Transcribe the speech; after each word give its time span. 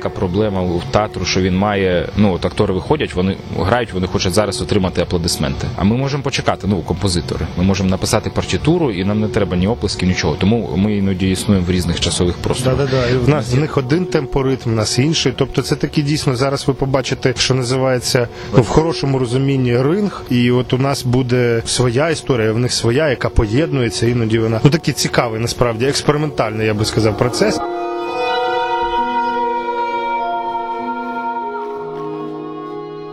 Така 0.00 0.14
проблема 0.14 0.62
у 0.62 0.82
театру, 0.90 1.24
що 1.24 1.40
він 1.40 1.56
має. 1.56 2.08
Ну 2.16 2.32
от 2.34 2.44
актори 2.44 2.74
виходять, 2.74 3.14
вони 3.14 3.36
грають, 3.58 3.92
вони 3.92 4.06
хочуть 4.06 4.32
зараз 4.32 4.62
отримати 4.62 5.02
аплодисменти. 5.02 5.66
А 5.76 5.84
ми 5.84 5.96
можемо 5.96 6.22
почекати. 6.22 6.66
Ну, 6.66 6.82
композитори. 6.82 7.46
Ми 7.58 7.64
можемо 7.64 7.90
написати 7.90 8.30
партітуру, 8.30 8.90
і 8.90 9.04
нам 9.04 9.20
не 9.20 9.28
треба 9.28 9.56
ні 9.56 9.68
оплесків, 9.68 10.08
нічого. 10.08 10.36
Тому 10.38 10.70
ми 10.76 10.96
іноді 10.96 11.30
існуємо 11.30 11.66
в 11.66 11.70
різних 11.70 12.00
часових 12.00 12.36
просторах. 12.36 12.78
Да, 12.78 12.84
да, 12.84 12.90
да. 12.90 13.08
І 13.08 13.16
в 13.16 13.28
нас 13.28 13.54
в 13.54 13.58
них 13.58 13.78
один 13.78 14.06
темпоритм, 14.06 14.70
в 14.70 14.72
нас 14.72 14.98
інший. 14.98 15.32
Тобто 15.36 15.62
це 15.62 15.76
такі 15.76 16.02
дійсно 16.02 16.36
зараз 16.36 16.68
ви 16.68 16.74
побачите, 16.74 17.34
що 17.38 17.54
називається 17.54 18.28
ну, 18.56 18.62
в 18.62 18.68
хорошому 18.68 19.18
розумінні 19.18 19.82
ринг. 19.82 20.22
І 20.30 20.50
от 20.50 20.72
у 20.72 20.78
нас 20.78 21.02
буде 21.02 21.62
своя 21.66 22.10
історія, 22.10 22.52
в 22.52 22.58
них 22.58 22.72
своя, 22.72 23.08
яка 23.08 23.28
поєднується. 23.28 24.06
Іноді 24.06 24.38
вона 24.38 24.60
ну 24.64 24.70
такий 24.70 24.94
цікавий, 24.94 25.40
насправді 25.40 25.86
експериментальний, 25.86 26.66
я 26.66 26.74
би 26.74 26.84
сказав, 26.84 27.18
процес. 27.18 27.60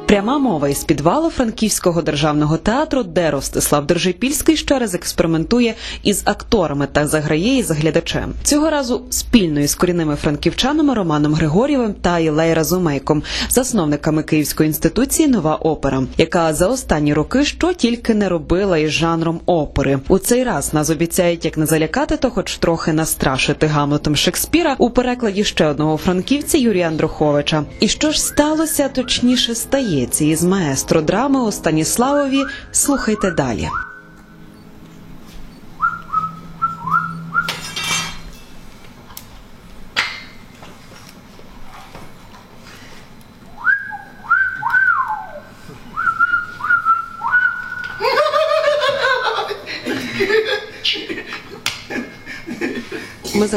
Пряма 0.08 0.38
мова 0.38 0.70
із 0.70 0.84
підвалу 0.84 1.30
Франківського 1.30 2.02
державного 2.02 2.58
театру, 2.58 3.04
де 3.04 3.32
Ростислав 3.32 3.88
Держипільський 3.88 4.58
ще 4.58 4.80
раз 4.80 4.96
експериментує 4.96 5.76
із 6.04 6.22
акторами 6.26 6.88
та 6.92 7.08
заграє 7.08 7.58
із 7.58 7.72
глядачем. 7.72 8.34
Цього 8.44 8.70
разу 8.70 9.02
спільно 9.10 9.60
із 9.60 9.76
корінними 9.76 10.16
франківчанами 10.16 10.94
Романом 10.94 11.34
Григорєвим 11.34 11.94
та 12.02 12.20
Ілей 12.20 12.54
Разумейком, 12.54 13.24
засновниками 13.50 14.24
Київської 14.24 14.68
інституції 14.68 15.28
Нова 15.28 15.56
опера, 15.56 16.04
яка 16.18 16.54
за 16.54 16.68
останні 16.68 17.14
роки 17.14 17.46
що 17.46 17.74
тільки 17.74 18.14
не 18.14 18.30
робила 18.30 18.78
із 18.78 18.92
жанром 18.92 19.40
опери. 19.46 20.00
У 20.08 20.18
цей 20.18 20.44
раз 20.44 20.74
нас 20.74 20.90
обіцяють 20.90 21.46
як 21.46 21.58
не 21.58 21.66
залякати, 21.66 22.18
то 22.18 22.30
хоч 22.30 22.58
трохи 22.58 22.94
настрашити 22.94 23.68
Гамлетом 23.68 24.16
Шекспіра 24.16 24.76
у 24.78 24.90
перекладі 24.90 25.44
ще 25.44 25.68
одного 25.68 25.98
франківця 25.98 26.58
Юрія 26.58 26.88
Андруховича. 26.88 27.64
І 27.80 27.88
що 27.88 28.12
ж 28.12 28.22
сталося, 28.22 28.90
точніше 28.90 29.56
стається 29.98 30.26
із 30.26 30.44
маестро 30.44 31.02
драми 31.02 31.42
у 31.42 31.52
Станіславові. 31.52 32.44
Слухайте 32.72 33.32
далі. 33.32 33.68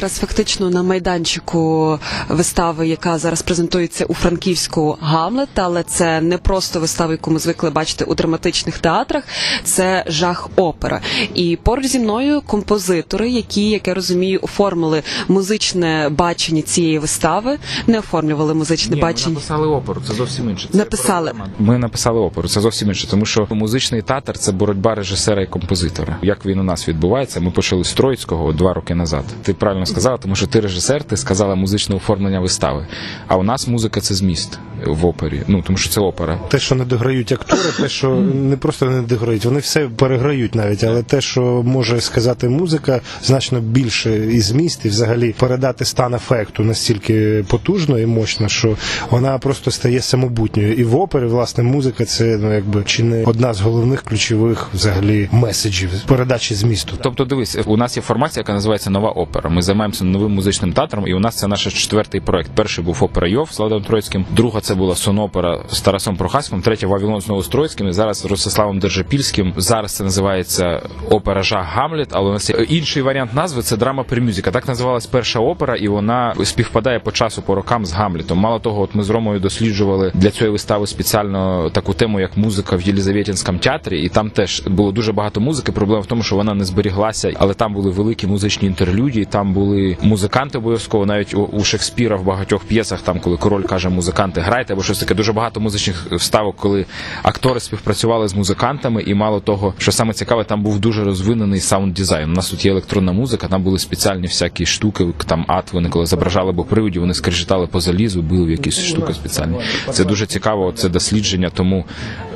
Зараз 0.01 0.19
фактично 0.19 0.71
на 0.71 0.83
майданчику 0.83 1.99
вистави, 2.29 2.89
яка 2.89 3.19
зараз 3.19 3.43
презентується 3.43 4.05
у 4.05 4.15
Франківську 4.15 4.97
Гамлет, 5.01 5.49
але 5.55 5.83
це 5.83 6.21
не 6.21 6.39
просто 6.39 6.81
вистава, 6.81 7.13
яку 7.13 7.31
ми 7.31 7.39
звикли 7.39 7.71
бачити 7.71 8.05
у 8.05 8.15
драматичних 8.15 8.79
театрах. 8.79 9.25
Це 9.65 10.05
жах 10.07 10.49
опера. 10.57 11.01
І 11.35 11.59
поруч 11.63 11.87
зі 11.87 11.99
мною 11.99 12.41
композитори, 12.47 13.31
які, 13.31 13.71
як 13.71 13.89
я 13.89 13.95
розумію, 13.95 14.39
оформили 14.43 15.03
музичне 15.29 16.09
бачення 16.11 16.63
цієї 16.63 16.99
вистави, 16.99 17.59
не 17.87 17.99
оформлювали 17.99 18.55
музичне 18.55 18.97
Ні, 18.97 19.03
ми 19.03 19.15
написали 19.27 19.67
оперу, 19.67 20.03
це 20.09 20.15
зовсім 20.15 20.51
інше. 20.51 20.69
Це 20.73 20.79
Написали. 20.79 21.33
Ми 21.59 21.79
написали 21.79 22.21
оперу, 22.21 22.49
це 22.49 22.61
зовсім 22.61 22.89
інше, 22.89 23.09
тому 23.11 23.27
що 23.27 23.47
музичний 23.51 24.03
театр 24.03 24.39
це 24.39 24.53
боротьба 24.53 24.95
режисера 24.95 25.43
і 25.43 25.47
композитора. 25.47 26.17
Як 26.23 26.47
він 26.47 26.59
у 26.59 26.63
нас 26.63 26.89
відбувається, 26.89 27.41
ми 27.41 27.51
почали 27.51 27.85
з 27.85 27.93
Троїцького 27.93 28.53
два 28.53 28.75
роки 28.75 28.95
назад. 28.95 29.25
Ти 29.43 29.55
правильно 29.55 29.87
сказала, 29.91 30.17
тому 30.19 30.37
що 30.37 30.47
ти 30.47 30.61
режисер, 30.61 31.05
ти 31.05 31.17
сказала 31.17 31.55
музичне 31.55 31.97
оформлення 31.97 32.41
вистави. 32.41 32.87
А 33.29 33.37
у 33.37 33.43
нас 33.43 33.69
музика 33.69 34.01
це 34.01 34.15
зміст 34.15 34.59
в 34.87 35.07
опері. 35.07 35.43
Ну 35.49 35.63
тому 35.63 35.79
що 35.79 35.91
це 35.91 36.01
опера. 36.01 36.39
Те, 36.49 36.59
що 36.59 36.75
не 36.75 36.85
дограють 36.85 37.33
актори, 37.33 37.73
те, 37.81 37.89
що 37.89 38.11
не 38.35 38.57
просто 38.57 38.87
не 38.87 39.03
дограють, 39.03 39.45
вони 39.45 39.61
все 39.61 39.89
переграють 39.89 40.55
навіть, 40.55 40.85
але 40.85 41.03
те, 41.03 41.21
що 41.21 41.43
може 41.65 42.01
сказати 42.01 42.49
музика, 42.49 43.01
значно 43.23 43.61
більше 43.61 44.17
і 44.17 44.41
зміст, 44.41 44.85
і 44.85 44.89
взагалі 44.89 45.35
передати 45.39 45.85
стан 45.85 46.15
ефекту 46.15 46.65
настільки 46.65 47.45
потужно 47.49 47.99
і 47.99 48.07
мощно, 48.07 48.49
що 48.49 48.77
вона 49.11 49.39
просто 49.39 49.71
стає 49.71 50.01
самобутньою. 50.01 50.75
І 50.75 50.85
в 50.85 50.97
опері, 50.97 51.27
власне, 51.27 51.65
музика 51.65 52.05
це 52.05 52.39
ну 52.41 52.55
якби 52.55 52.83
чи 52.85 53.03
не 53.03 53.25
одна 53.25 53.55
з 53.55 53.61
головних 53.61 54.03
ключових 54.03 54.69
взагалі 54.75 55.29
меседжів 55.33 55.91
передачі 56.07 56.55
змісту. 56.55 56.97
Тобто, 57.03 57.25
дивись, 57.25 57.59
у 57.67 57.77
нас 57.77 57.97
є 57.97 58.03
формація, 58.03 58.41
яка 58.41 58.53
називається 58.53 58.91
Нова 58.91 59.11
опера. 59.11 59.51
Ми 59.51 59.63
займаємося 59.63 60.05
новим 60.05 60.33
музичним 60.33 60.73
театром, 60.73 61.09
і 61.09 61.15
у 61.15 61.19
нас 61.19 61.37
це 61.37 61.47
наш 61.47 61.65
четвертий 61.65 62.21
проект. 62.21 62.51
Перший 62.55 62.85
був 62.85 63.05
опера 63.05 63.29
Йов 63.29 63.53
з 63.53 63.59
Владимиром 63.59 63.87
Троїцьким, 63.87 64.25
друга 64.31 64.61
це 64.61 64.70
була 64.75 64.95
сонопера 64.95 65.65
з 65.69 65.81
Тарасом 65.81 66.17
Прохаськом, 66.17 66.63
третя 66.63 66.87
Вавилон 66.87 67.21
з 67.21 67.29
Новостроїцьким, 67.29 67.89
і 67.89 67.93
зараз 67.93 68.19
з 68.19 68.25
Ростиславом 68.25 68.79
Держапільським. 68.79 69.55
Зараз 69.57 69.97
це 69.97 70.05
називається 70.05 70.83
опера 71.11 71.43
Жах 71.43 71.67
Гамлет, 71.67 72.09
але 72.13 72.31
у 72.31 72.33
нас 72.33 72.51
є 72.51 72.57
інший 72.57 73.03
варіант 73.03 73.35
назви 73.35 73.63
це 73.63 73.77
драма 73.77 74.03
Примюзіка. 74.03 74.51
Так 74.51 74.69
називалась 74.69 75.07
перша 75.07 75.41
опера, 75.41 75.77
і 75.77 75.89
вона 75.89 76.35
співпадає 76.45 76.99
по 76.99 77.13
часу, 77.13 77.43
по 77.43 77.55
рокам 77.55 77.87
з 77.87 77.93
Гамлетом. 77.93 78.39
Мало 78.39 78.59
того, 78.59 78.83
от 78.83 78.95
ми 78.95 79.03
з 79.03 79.11
Ромою 79.11 79.41
досліджували 79.41 80.13
для 80.15 80.31
цієї 80.31 80.53
вистави 80.53 80.87
спеціально 80.87 81.71
таку 81.71 81.93
тему, 81.93 82.21
як 82.21 82.37
музика 82.37 82.77
в 82.77 82.83
Єлізаветінському 82.83 83.59
театрі, 83.59 84.03
і 84.03 84.09
там 84.09 84.31
теж 84.31 84.63
було 84.67 84.93
дуже 84.93 85.13
багато 85.13 85.41
музики. 85.41 85.73
Проблема 85.73 86.01
в 86.01 86.07
тому, 86.07 86.23
що 86.23 86.37
вона 86.37 86.55
не 86.55 86.65
зберіглася, 86.65 87.33
але 87.39 87.55
там 87.55 87.75
були 87.75 87.91
великі 87.91 88.27
музичні 88.27 88.69
інтерлюдії, 88.69 89.25
там 89.25 89.53
були 89.53 89.97
музиканти 90.03 90.59
обов'язково. 90.59 91.07
Навіть 91.07 91.35
у, 91.35 91.65
Шекспіра 91.65 92.17
в 92.17 92.25
багатьох 92.25 92.65
п'єсах, 92.65 93.03
там 93.03 93.21
коли 93.21 93.37
король 93.37 93.63
каже 93.63 93.89
музиканти, 93.89 94.41
грайте 94.61 94.73
або 94.73 94.83
щось 94.83 94.99
таке. 94.99 95.15
Дуже 95.15 95.33
багато 95.33 95.61
музичних 95.61 96.07
вставок, 96.13 96.57
коли 96.57 96.87
актори 97.23 97.61
співпрацювали 97.61 98.29
з 98.29 98.35
музикантами, 98.35 99.03
і 99.03 99.15
мало 99.15 99.41
того, 99.41 99.75
що 99.79 99.93
саме 99.93 100.13
цікаве, 100.13 100.45
там 100.45 100.63
був 100.63 100.81
дуже 100.81 101.05
розвинений 101.05 101.61
саунд 101.61 101.95
дизайн. 101.95 102.31
У 102.31 102.33
нас 102.33 102.51
тут 102.51 102.65
є 102.65 102.71
електронна 102.71 103.13
музика, 103.13 103.49
там 103.49 103.63
були 103.63 103.79
спеціальні 103.79 104.27
всякі 104.27 104.67
штуки. 104.67 105.07
Там 105.27 105.45
ат 105.49 105.73
вони 105.73 105.89
коли 105.89 106.07
зображали 106.07 106.53
бо 106.53 106.65
привидів, 106.65 107.01
вони 107.01 107.15
скрежетали 107.15 107.67
по 107.67 107.81
залізу, 107.81 108.23
били 108.23 108.47
в 108.47 108.51
якісь 108.51 108.85
штуки 108.85 109.15
спеціальні. 109.15 109.57
Це 109.91 110.05
дуже 110.05 110.27
цікаво. 110.27 110.73
Це 110.73 110.89
дослідження. 110.89 111.51
Тому 111.55 111.85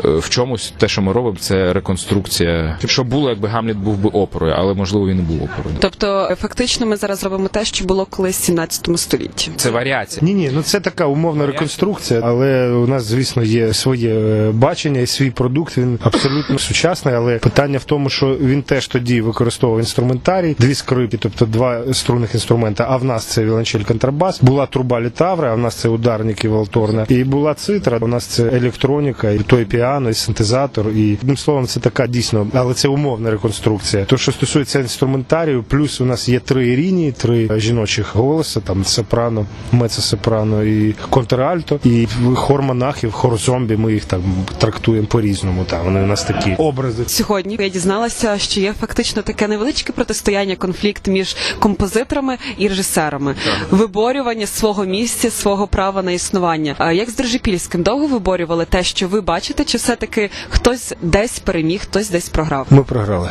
в 0.05 0.29
чомусь 0.29 0.73
те, 0.79 0.89
що 0.89 1.03
ми 1.03 1.13
робимо, 1.13 1.37
це 1.41 1.73
реконструкція. 1.73 2.79
Що 2.85 3.05
було, 3.05 3.29
якби 3.31 3.49
Гамлет 3.49 3.77
був 3.77 3.97
би 3.97 4.11
оперою, 4.11 4.55
але 4.57 4.75
можливо 4.75 5.09
він 5.09 5.17
не 5.17 5.23
був 5.23 5.37
оперою. 5.37 5.77
Тобто, 5.81 6.37
фактично, 6.41 6.87
ми 6.87 6.97
зараз 6.97 7.25
робимо 7.25 7.49
те, 7.49 7.65
що 7.65 7.85
було 7.85 8.07
колись 8.07 8.41
в 8.41 8.45
17 8.45 8.99
столітті. 8.99 9.51
Це 9.57 9.71
варіація. 9.71 10.27
Ні, 10.27 10.35
ні, 10.35 10.51
ну 10.55 10.63
це 10.63 10.81
така 10.81 11.07
умовна 11.07 11.47
реконструкція, 11.47 12.21
але 12.25 12.69
у 12.69 12.87
нас, 12.87 13.05
звісно, 13.05 13.43
є 13.43 13.75
своє 13.75 14.15
е, 14.15 14.51
бачення 14.51 15.01
і 15.01 15.07
свій 15.07 15.31
продукт. 15.31 15.79
Він 15.79 15.99
абсолютно 16.03 16.59
сучасний, 16.59 17.15
але 17.15 17.39
питання 17.39 17.79
в 17.79 17.85
тому, 17.85 18.11
що 18.11 18.37
він 18.41 18.63
теж 18.63 18.89
тоді 18.89 19.21
використовував 19.21 19.81
інструментарій, 19.81 20.57
дві 20.59 20.75
скрипки, 20.75 21.17
тобто 21.17 21.47
два 21.47 21.95
струнних 21.95 22.35
інструмента. 22.35 22.87
А 22.91 22.97
в 22.97 23.05
нас 23.05 23.25
це 23.25 23.45
віолончель 23.45 23.83
контрабас, 23.83 24.43
була 24.43 24.67
труба 24.67 25.01
літавра, 25.01 25.53
а 25.53 25.55
в 25.55 25.59
нас 25.59 25.75
це 25.75 25.89
ударник 25.89 26.45
і 26.45 26.49
валторна, 26.49 27.07
і 27.09 27.25
була 27.25 27.55
цитра. 27.55 27.99
У 28.01 28.07
нас 28.07 28.25
це 28.25 28.43
електроніка, 28.43 29.31
і 29.31 29.39
то 29.39 29.61
і 29.61 29.65
піано, 29.95 30.11
і 30.11 30.15
синтезатор. 30.15 30.89
І 30.89 31.19
одним 31.23 31.37
словом, 31.37 31.67
це 31.67 31.81
така 31.81 32.07
дійсно, 32.07 32.47
але 32.55 32.75
це 32.75 32.89
умовна 32.89 33.31
реконструкція. 33.31 34.05
То, 34.05 34.17
що 34.17 34.33
стосується 34.33 34.81
інструментарію, 34.81 35.63
плюс 35.63 36.01
у 36.01 36.05
нас 36.05 36.29
є 36.29 36.41
три 36.41 36.77
лінії, 36.77 37.13
три 37.13 37.61
жіночих 37.61 38.15
голоси, 38.15 38.61
там 38.61 38.85
сопрано, 38.85 39.47
мецо-сопрано 39.73 40.65
і 40.65 40.95
контральто, 41.11 41.81
і 41.85 42.07
хор 42.35 42.63
монахів, 42.63 43.13
хор 43.13 43.37
зомбі. 43.37 43.77
Ми 43.77 43.93
їх 43.93 44.05
так 44.05 44.21
трактуємо 44.59 45.07
по-різному. 45.07 45.65
Та 45.65 45.83
вони 45.83 46.03
у 46.03 46.07
нас 46.07 46.25
такі 46.25 46.55
образи. 46.59 47.05
Сьогодні 47.07 47.57
я 47.61 47.69
дізналася, 47.69 48.39
що 48.39 48.61
є 48.61 48.75
фактично 48.81 49.23
таке 49.23 49.49
невеличке 49.49 49.93
протистояння, 49.93 50.57
конфлікт 50.57 51.09
між 51.09 51.37
композиторами 51.59 52.39
і 52.59 52.69
режисерами, 52.69 53.35
виборювання 53.71 54.47
свого 54.47 54.85
місця, 54.85 55.31
свого 55.31 55.67
права 55.67 56.03
на 56.03 56.13
існування. 56.13 56.75
А 56.79 56.93
як 56.93 57.11
з 57.11 57.17
Держипільським 57.17 57.83
довго 57.83 58.07
виборювали 58.07 58.65
те, 58.65 58.83
що 58.83 59.09
ви 59.09 59.21
бачите, 59.21 59.65
чи 59.65 59.79
все 59.85 59.97
таки 59.97 60.31
хтось 60.51 60.95
десь 61.03 61.39
переміг, 61.39 61.81
хтось 61.83 62.11
десь 62.11 62.29
програв? 62.29 62.67
Ми 62.71 62.85
програли. 62.85 63.31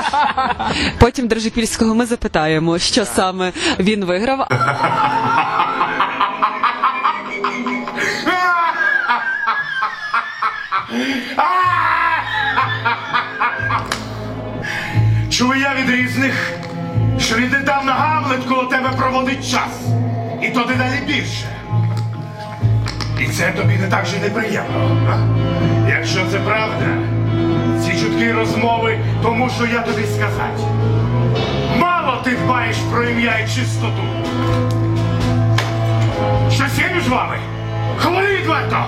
Потім 0.98 1.28
Держипільського 1.28 1.94
ми 1.94 2.06
запитаємо, 2.06 2.78
що 2.78 3.04
саме 3.04 3.52
він 3.78 4.04
виграв. 4.04 4.48
Чую 15.30 15.60
я 15.60 15.74
від 15.74 15.90
різних, 15.90 16.52
що 17.18 17.36
віднедавна 17.36 17.92
Гамлет 17.92 18.44
коло 18.44 18.64
тебе 18.64 18.90
проводить 18.98 19.50
час. 19.50 19.80
І 20.42 20.48
то 20.48 20.64
дедалі 20.64 21.00
більше. 21.06 21.59
І 23.20 23.26
це 23.26 23.52
тобі 23.56 23.76
не 23.76 23.88
так 23.88 24.06
же 24.06 24.18
неприємно. 24.18 25.06
а? 25.10 25.18
Якщо 25.88 26.20
це 26.30 26.38
правда. 26.38 26.86
Ці 27.84 27.92
чуткі 28.00 28.32
розмови, 28.32 28.98
тому 29.22 29.50
що 29.50 29.66
я 29.66 29.80
тобі 29.80 30.02
сказати. 30.06 30.62
Мало 31.78 32.22
ти 32.24 32.30
дбаєш 32.44 32.76
про 32.92 33.04
ім'я 33.04 33.38
і 33.38 33.48
чистоту. 33.48 34.02
Що 36.52 36.64
є 36.64 37.00
з 37.04 37.08
вами? 37.08 37.36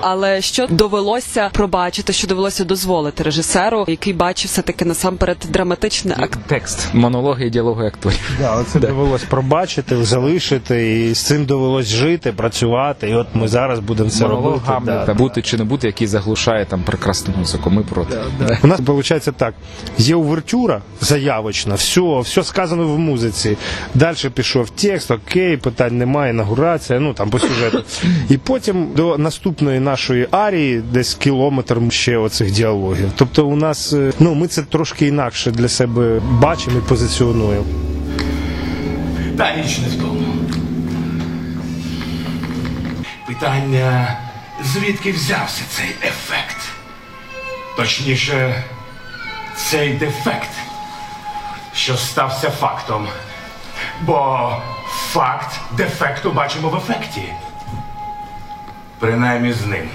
Але 0.01 0.41
що 0.41 0.67
довелося 0.67 1.49
пробачити, 1.53 2.13
що 2.13 2.27
довелося 2.27 2.63
дозволити 2.63 3.23
режисеру, 3.23 3.85
який 3.87 4.13
бачив 4.13 4.47
все 4.51 4.61
таки 4.61 4.85
насамперед 4.85 5.37
драматичне 5.49 6.15
акт. 6.19 6.39
Текст, 6.47 6.87
монологи 6.93 7.45
і 7.45 7.49
діалоги 7.49 7.87
акторів. 7.87 8.31
Да, 8.39 8.49
але 8.53 8.63
це 8.63 8.79
довелось 8.79 9.23
пробачити, 9.23 10.03
залишити, 10.05 11.03
і 11.09 11.13
з 11.13 11.21
цим 11.21 11.45
довелось 11.45 11.87
жити, 11.87 12.31
працювати. 12.31 13.09
І 13.09 13.13
от 13.13 13.27
ми 13.33 13.47
зараз 13.47 13.79
будемо 13.79 14.09
це 14.09 14.23
Монолог 14.23 14.43
робити. 14.45 14.63
Гамлета, 14.67 15.05
Да. 15.05 15.13
бути 15.13 15.41
чи 15.41 15.57
не 15.57 15.63
бути, 15.63 15.87
який 15.87 16.07
заглушає 16.07 16.65
там 16.65 16.83
прекрасну 16.83 17.33
музику. 17.37 17.69
Ми 17.69 17.83
проти. 17.83 18.17
У 18.63 18.67
нас 18.67 18.79
виходить 18.79 19.23
так: 19.37 19.53
є 19.97 20.15
увертюра 20.15 20.81
заявочна, 21.01 21.75
все, 21.75 22.19
все 22.19 22.43
сказано 22.43 22.87
в 22.87 22.99
музиці. 22.99 23.57
Далі 23.93 24.15
пішов 24.33 24.69
текст, 24.69 25.11
окей, 25.11 25.57
питань 25.57 25.97
немає, 25.97 26.33
інаугурація, 26.33 26.99
ну 26.99 27.13
там 27.13 27.29
по 27.29 27.39
сюжету. 27.39 27.83
І 28.29 28.37
потім 28.37 28.87
до 29.03 29.17
наступної 29.17 29.79
нашої 29.79 30.27
арії 30.31 30.81
десь 30.91 31.13
кілометр 31.13 31.77
ще 31.89 32.17
оцих 32.17 32.51
діалогів. 32.51 33.11
Тобто, 33.15 33.45
у 33.47 33.55
нас 33.55 33.93
е, 33.93 34.13
ну 34.19 34.33
ми 34.33 34.47
це 34.47 34.61
трошки 34.61 35.07
інакше 35.07 35.51
для 35.51 35.67
себе 35.67 36.21
бачимо 36.29 36.77
і 36.77 36.89
позиціонуємо. 36.89 37.65
Та 39.37 39.55
річ 39.55 39.77
не 39.77 39.87
в 39.87 40.01
тому. 40.01 40.25
Питання, 43.27 44.17
звідки 44.63 45.11
взявся 45.11 45.61
цей 45.69 45.89
ефект? 46.09 46.57
Точніше, 47.77 48.63
цей 49.55 49.93
дефект, 49.93 50.49
що 51.75 51.97
стався 51.97 52.49
фактом. 52.49 53.07
Бо 54.01 54.49
факт 55.11 55.59
дефекту 55.77 56.31
бачимо 56.31 56.69
в 56.69 56.75
ефекті. 56.75 57.21
Принаймні 59.03 59.53
з 59.53 59.65
ним. 59.65 59.89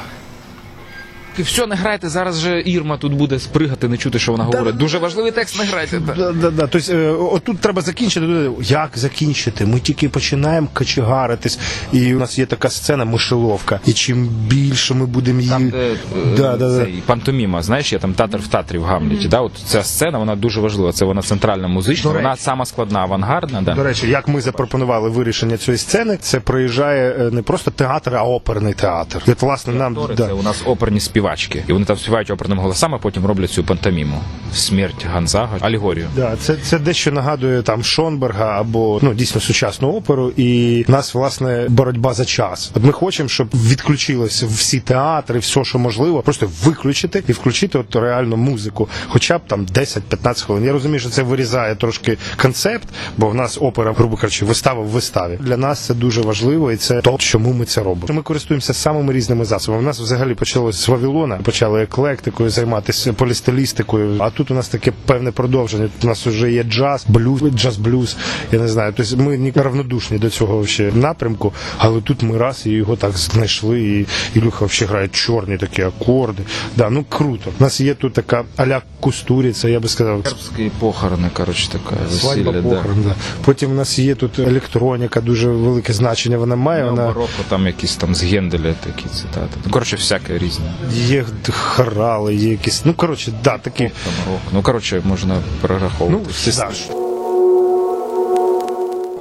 І 1.39 1.43
все, 1.43 1.67
не 1.67 1.75
грайте. 1.75 2.09
Зараз 2.09 2.39
же 2.39 2.63
Ірма 2.67 2.97
тут 2.97 3.15
буде 3.15 3.39
спригати, 3.39 3.89
не 3.89 3.97
чути, 3.97 4.19
що 4.19 4.33
вона 4.33 4.45
говорить. 4.45 4.77
Дуже 4.77 4.99
важливий 4.99 5.33
текст, 5.33 5.59
не 5.59 5.65
грайте. 5.65 6.01
Да, 6.17 6.33
да, 6.33 6.51
да. 6.51 6.67
Тобто, 6.67 6.93
е, 6.93 7.11
отут 7.11 7.59
треба 7.59 7.83
закінчити. 7.83 8.51
Як 8.61 8.91
закінчити? 8.95 9.67
Ми 9.67 9.81
тільки 9.81 10.09
починаємо 10.09 10.69
качегаритись, 10.73 11.59
і 11.93 12.15
у 12.15 12.19
нас 12.19 12.39
є 12.39 12.47
така 12.47 12.71
сцена 12.71 13.05
мишеловка. 13.05 13.81
І 13.87 13.93
чим 13.93 14.27
більше 14.27 14.95
ми 14.95 15.07
будемо 15.07 15.41
її. 15.41 15.51
Там, 15.51 15.71
де 15.71 15.77
е, 15.77 15.97
да, 16.37 16.57
да, 16.57 16.69
да. 16.69 16.85
цей 16.85 17.03
пантоміма, 17.07 17.63
знаєш, 17.63 17.93
є 17.93 17.99
там 17.99 18.15
театр 18.15 18.39
в 18.39 18.47
театрі 18.47 18.79
в 18.79 18.85
Гамлеті. 18.85 19.29
Да? 19.29 19.41
От 19.41 19.53
ця 19.67 19.83
сцена 19.83 20.19
вона 20.19 20.37
дуже 20.37 20.61
важлива. 20.61 20.93
Це 20.93 21.05
вона 21.05 21.23
центральна 21.23 21.69
музична, 21.69 22.11
До 22.11 22.17
вона 22.17 22.31
речі. 22.31 22.43
сама 22.43 22.65
складна, 22.65 23.01
авангардна. 23.01 23.63
Да. 23.63 23.75
До 23.75 23.83
речі, 23.83 24.09
як 24.09 24.29
ми 24.29 24.41
запропонували 24.41 25.11
вирішення 25.11 25.57
цієї 25.57 25.79
сцени, 25.79 26.19
це 26.21 26.41
приїжджає 26.41 27.17
е, 27.21 27.31
не 27.31 27.43
просто 27.43 27.71
театр, 27.71 28.17
а 28.17 28.25
оперний 28.25 28.75
театр. 28.75 29.23
От, 29.27 29.43
власне, 29.43 29.75
нам 29.75 29.99
Актори 29.99 30.15
да. 30.15 30.27
Це 30.27 30.33
у 30.33 30.43
нас 30.43 30.63
оперні 30.67 31.01
співачки. 31.29 31.65
І 31.69 31.73
вони 31.73 31.85
там 31.85 31.99
співають 31.99 32.31
оперними 32.31 32.63
голосами, 32.63 32.97
а 32.97 32.99
потім 32.99 33.27
роблять 33.27 33.51
цю 33.51 33.65
пантоміму. 33.65 34.21
Смерть 34.55 35.07
Ганзага, 35.13 35.59
алегорію. 35.61 36.07
Да, 36.17 36.37
це, 36.41 36.57
це 36.57 36.79
дещо 36.79 37.13
нагадує 37.13 37.63
там 37.63 37.85
Шонберга 37.85 38.61
або 38.61 38.99
ну 39.03 39.15
дійсно 39.15 39.41
сучасну 39.41 39.89
оперу, 39.93 40.33
і 40.37 40.85
нас 40.89 41.15
власне 41.15 41.67
боротьба 41.69 42.15
за 42.15 42.25
час. 42.25 42.71
От 42.75 42.85
ми 42.85 42.93
хочемо, 42.93 43.29
щоб 43.29 43.49
відключилися 43.55 44.47
всі 44.47 44.81
театри, 44.81 45.39
все, 45.39 45.65
що 45.65 45.79
можливо, 45.79 46.23
просто 46.23 46.51
виключити 46.65 47.23
і 47.29 47.33
включити 47.33 47.79
от 47.79 47.97
реальну 47.97 48.37
музику, 48.37 48.89
хоча 49.09 49.39
б 49.39 49.41
там 49.47 49.67
10-15 49.67 50.45
хвилин. 50.45 50.65
Я 50.65 50.73
розумію, 50.73 51.01
що 51.01 51.11
це 51.11 51.23
вирізає 51.23 51.75
трошки 51.75 52.19
концепт, 52.37 52.89
бо 53.17 53.29
в 53.29 53.35
нас 53.35 53.59
опера, 53.61 53.93
грубо 53.93 54.17
кажучи, 54.17 54.45
вистава 54.45 54.83
в 54.83 54.87
виставі. 54.87 55.39
Для 55.41 55.57
нас 55.57 55.87
це 55.87 55.95
дуже 55.95 56.21
важливо, 56.21 56.73
і 56.73 56.77
це 56.77 57.01
то, 57.01 57.17
чому 57.19 57.53
ми 57.53 57.65
це 57.65 57.83
робимо. 57.83 58.15
Ми 58.15 58.23
користуємося 58.23 58.75
самими 58.75 59.13
різними 59.13 59.45
засобами. 59.45 59.83
У 59.83 59.87
нас 59.87 60.01
взагалі 60.01 60.35
почалося 60.35 60.79
з 60.79 60.89
Вавилона, 61.19 61.43
почали 61.43 61.83
еклектикою 61.83 62.51
займатися 62.51 63.13
полістилістикою. 63.13 64.17
А 64.21 64.31
тут 64.31 64.51
у 64.51 64.55
нас 64.55 64.69
таке 64.69 64.93
певне 65.07 65.33
продовження. 65.33 65.85
Тут 65.85 66.05
у 66.05 66.09
нас 66.09 66.27
вже 66.27 66.53
є 66.53 66.63
джаз, 66.63 67.05
блюз, 67.09 67.43
джаз-блюз. 67.43 68.17
Я 68.53 68.59
не 68.59 68.69
знаю. 68.69 68.93
Тобто 68.97 69.17
ми 69.17 69.39
не 69.39 69.53
равнодушні 69.55 70.19
до 70.19 70.31
цього 70.31 70.67
ще 70.67 70.93
напрямку, 70.93 71.53
але 71.79 72.01
тут 72.01 72.23
ми 72.23 72.39
раз 72.39 72.67
і 72.67 72.71
його 72.71 72.97
так 72.97 73.13
знайшли. 73.19 73.81
І 73.81 74.07
Ілюха 74.39 74.65
взагалі 74.65 74.91
грає 74.91 75.09
чорні 75.09 75.57
такі 75.57 75.83
акорди. 75.83 76.43
Да, 76.77 76.91
ну 76.91 77.05
круто. 77.09 77.51
У 77.61 77.63
нас 77.63 77.81
є 77.81 77.95
тут 77.95 78.13
така 78.13 78.45
аля 78.57 78.83
кустуріця, 79.01 79.69
я 79.69 79.81
би 79.81 79.89
сказав. 79.89 80.21
Сербські 80.25 80.71
похорони, 80.79 81.31
коротше, 81.33 81.69
така 81.73 81.97
весілля. 82.11 82.53
Да. 82.53 82.63
похорон, 82.63 83.03
да. 83.05 83.15
Потім 83.45 83.71
у 83.71 83.75
нас 83.75 83.99
є 83.99 84.15
тут 84.15 84.39
електроніка, 84.39 85.21
дуже 85.21 85.51
велике 85.51 85.93
значення 85.93 86.39
вона 86.39 86.57
має. 86.57 86.85
Ну, 86.85 86.91
Вона 86.91 87.07
Бароко, 87.07 87.29
там 87.49 87.67
якісь 87.67 87.97
там 87.97 88.15
з 88.15 88.23
Генделя 88.23 88.75
такі 88.85 89.09
цитати. 89.09 89.57
Ну, 89.65 89.71
коротше, 89.71 89.97
всяке 89.97 90.39
різне. 90.39 90.65
Є 91.09 91.25
хорали, 91.51 92.35
є 92.35 92.51
якісь. 92.51 92.85
Ну 92.85 92.95
коротше, 92.95 93.33
да, 93.45 93.59
такі. 93.59 93.85
Там 93.85 94.33
рок. 94.33 94.41
Ну, 94.53 94.63
коротше, 94.63 95.03
можна 95.05 95.43
перераховувати. 95.61 96.27
Ну, 96.47 96.53
да. 96.57 97.08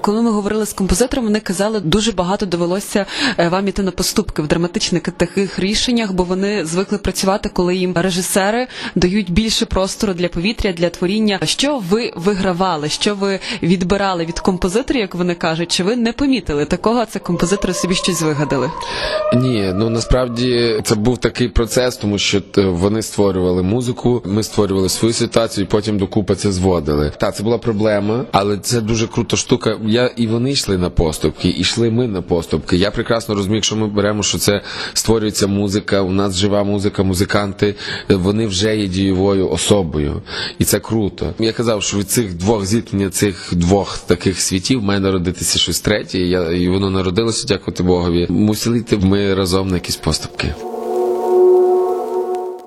Коли 0.08 0.22
ми 0.22 0.32
говорили 0.32 0.66
з 0.66 0.74
композитором, 0.74 1.26
вони 1.26 1.40
казали, 1.40 1.80
дуже 1.80 2.12
багато 2.12 2.46
довелося 2.46 3.06
е, 3.38 3.50
вам 3.50 3.68
іти 3.68 3.84
на 3.84 3.92
поступки 3.92 4.42
в 4.42 4.48
драматичних 4.48 5.02
таких 5.02 5.60
рішеннях, 5.60 6.14
бо 6.14 6.24
вони 6.24 6.66
звикли 6.66 6.98
працювати, 6.98 7.50
коли 7.54 7.76
їм 7.76 7.94
режисери 7.96 8.68
дають 8.96 9.32
більше 9.32 9.66
простору 9.66 10.14
для 10.14 10.28
повітря, 10.28 10.72
для 10.72 10.90
творіння. 10.90 11.40
Що 11.44 11.82
ви 11.90 12.14
вигравали? 12.16 12.90
Що 12.90 13.16
ви 13.16 13.40
відбирали 13.64 14.26
від 14.26 14.40
композиторів, 14.40 15.02
як 15.02 15.16
вони 15.16 15.36
кажуть? 15.36 15.72
Чи 15.72 15.84
ви 15.84 15.96
не 15.96 16.14
помітили 16.14 16.66
такого? 16.66 17.06
Це 17.06 17.20
композитори 17.20 17.74
собі 17.74 17.96
щось 17.96 18.22
вигадали? 18.22 18.72
Ні, 19.36 19.72
ну 19.76 19.90
насправді 19.90 20.82
це 20.84 20.96
був 20.96 21.18
такий 21.18 21.50
процес, 21.50 21.98
тому 21.98 22.18
що 22.18 22.42
е, 22.58 22.62
вони 22.66 23.02
створювали 23.02 23.64
музику, 23.64 24.22
ми 24.26 24.44
створювали 24.44 24.90
свою 24.90 25.14
ситуацію, 25.14 25.66
і 25.66 25.68
потім 25.68 25.98
докупи 25.98 26.36
це 26.36 26.52
зводили. 26.52 27.12
Так, 27.18 27.36
це 27.36 27.44
була 27.44 27.58
проблема, 27.58 28.26
але 28.32 28.58
це 28.58 28.82
дуже 28.82 29.08
крута 29.08 29.38
штука. 29.38 29.78
Я 29.98 30.12
і 30.16 30.28
вони 30.28 30.52
йшли 30.52 30.78
на 30.78 30.90
поступки, 30.90 31.50
і 31.50 31.60
йшли 31.60 31.92
ми 31.92 32.08
на 32.08 32.22
поступки. 32.22 32.78
Я 32.78 32.92
прекрасно 32.92 33.36
розумію, 33.36 33.56
якщо 33.56 33.76
ми 33.76 33.88
беремо, 33.88 34.24
що 34.24 34.38
це 34.38 34.62
створюється 34.94 35.48
музика, 35.48 36.02
у 36.02 36.12
нас 36.12 36.36
жива 36.36 36.64
музика, 36.64 37.04
музиканти, 37.04 37.76
вони 38.10 38.48
вже 38.48 38.78
є 38.78 38.88
дієвою 38.88 39.50
особою, 39.50 40.22
і 40.60 40.64
це 40.66 40.80
круто. 40.80 41.34
Я 41.40 41.54
казав, 41.54 41.84
що 41.84 41.98
від 41.98 42.10
цих 42.10 42.34
двох 42.34 42.66
зіткнення 42.66 43.10
цих 43.10 43.50
двох 43.52 43.98
таких 43.98 44.42
світів 44.42 44.84
має 44.84 45.00
народитися 45.00 45.60
щось 45.60 45.80
третє. 45.80 46.20
Я, 46.20 46.52
і 46.52 46.68
воно 46.68 46.90
народилося, 46.90 47.48
дякувати 47.48 47.84
Богові. 47.84 48.28
Мусили 48.30 48.78
йти 48.78 48.98
ми 48.98 49.34
разом 49.34 49.68
на 49.68 49.76
якісь 49.76 49.96
поступки. 49.96 50.56